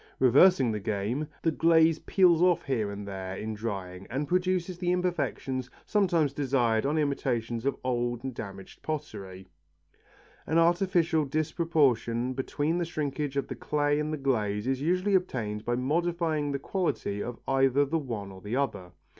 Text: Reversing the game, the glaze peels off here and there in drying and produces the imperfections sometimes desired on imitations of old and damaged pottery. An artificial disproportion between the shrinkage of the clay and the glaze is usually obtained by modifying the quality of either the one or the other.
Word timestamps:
Reversing 0.17 0.71
the 0.71 0.79
game, 0.79 1.27
the 1.43 1.51
glaze 1.51 1.99
peels 1.99 2.41
off 2.41 2.65
here 2.65 2.89
and 2.89 3.07
there 3.07 3.35
in 3.37 3.53
drying 3.53 4.07
and 4.09 4.27
produces 4.27 4.79
the 4.79 4.91
imperfections 4.91 5.69
sometimes 5.85 6.33
desired 6.33 6.87
on 6.87 6.97
imitations 6.97 7.67
of 7.67 7.77
old 7.83 8.23
and 8.23 8.33
damaged 8.33 8.81
pottery. 8.81 9.47
An 10.47 10.57
artificial 10.57 11.23
disproportion 11.25 12.33
between 12.33 12.79
the 12.79 12.85
shrinkage 12.85 13.37
of 13.37 13.47
the 13.47 13.53
clay 13.55 13.99
and 13.99 14.11
the 14.11 14.17
glaze 14.17 14.65
is 14.65 14.81
usually 14.81 15.13
obtained 15.13 15.65
by 15.65 15.75
modifying 15.75 16.51
the 16.51 16.57
quality 16.57 17.21
of 17.21 17.37
either 17.47 17.85
the 17.85 17.99
one 17.99 18.31
or 18.31 18.41
the 18.41 18.55
other. 18.55 18.93